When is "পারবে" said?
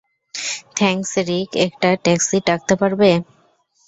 2.81-3.09